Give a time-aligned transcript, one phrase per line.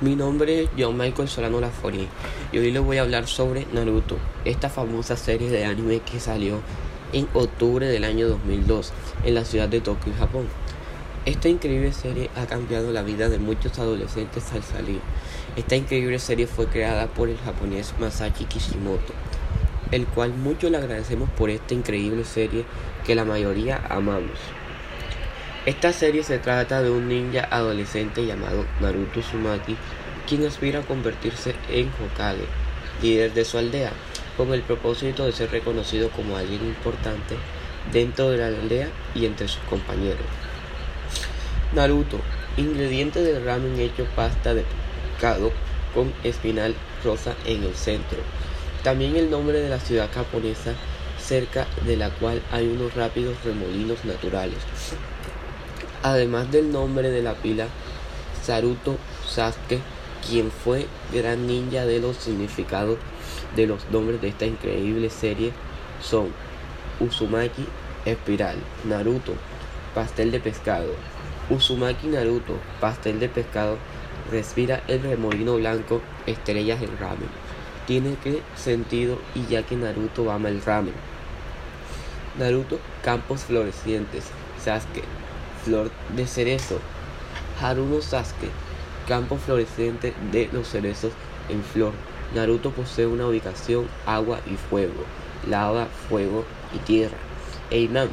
[0.00, 2.08] Mi nombre es John Michael Solano Lafori
[2.50, 6.60] y hoy les voy a hablar sobre Naruto, esta famosa serie de anime que salió
[7.12, 8.92] en octubre del año 2002
[9.24, 10.48] en la ciudad de Tokio, Japón.
[11.26, 15.00] Esta increíble serie ha cambiado la vida de muchos adolescentes al salir.
[15.54, 19.12] Esta increíble serie fue creada por el japonés Masashi Kishimoto,
[19.92, 22.64] el cual mucho le agradecemos por esta increíble serie
[23.06, 24.40] que la mayoría amamos.
[25.66, 29.78] Esta serie se trata de un ninja adolescente llamado Naruto Uzumaki,
[30.28, 32.44] quien aspira a convertirse en Hokage,
[33.00, 33.90] líder de su aldea,
[34.36, 37.36] con el propósito de ser reconocido como alguien importante
[37.90, 40.26] dentro de la aldea y entre sus compañeros.
[41.72, 42.20] Naruto,
[42.58, 44.66] ingrediente del ramen hecho pasta de
[45.12, 45.50] pescado
[45.94, 48.18] con espinal rosa en el centro.
[48.82, 50.74] También el nombre de la ciudad japonesa
[51.18, 54.58] cerca de la cual hay unos rápidos remolinos naturales
[56.04, 57.66] además del nombre de la pila
[58.44, 59.80] Saruto Sasuke,
[60.28, 62.98] quien fue gran ninja de los significados
[63.56, 65.52] de los nombres de esta increíble serie
[66.02, 66.28] son
[67.00, 67.64] Uzumaki
[68.04, 69.32] Espiral, Naruto,
[69.94, 70.92] Pastel de Pescado.
[71.48, 73.78] Uzumaki Naruto, Pastel de Pescado,
[74.30, 77.28] respira el remolino blanco, estrellas en ramen.
[77.86, 80.94] Tiene que sentido y ya que Naruto ama el ramen.
[82.38, 84.24] Naruto, campos florecientes,
[84.62, 85.02] Sasuke,
[85.64, 86.78] flor de cerezo.
[87.60, 88.50] Haruno Sasuke,
[89.08, 91.12] campo florescente de los cerezos
[91.48, 91.92] en flor.
[92.34, 95.04] Naruto posee una ubicación agua y fuego,
[95.48, 97.16] lava, fuego y tierra.
[97.70, 98.08] Einan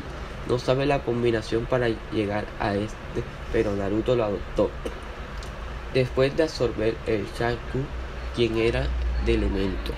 [0.48, 4.70] no sabe la combinación para llegar a este, pero Naruto lo adoptó.
[5.94, 7.80] Después de absorber el Shaku,
[8.36, 8.88] quien era
[9.26, 9.94] de elemento.